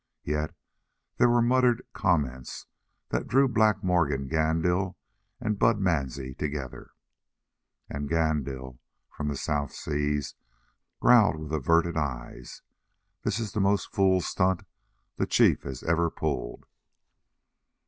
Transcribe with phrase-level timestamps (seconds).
[0.23, 0.55] Yet
[1.17, 2.65] there were muttered comments
[3.09, 4.95] that drew Black Morgan Gandil
[5.39, 6.93] and Bud Mansie together.
[7.87, 8.79] And Gandil,
[9.15, 10.33] from the South Seas,
[10.99, 12.63] growled with averted eyes:
[13.21, 14.63] "This is the most fool stunt
[15.17, 16.65] the chief has ever pulled."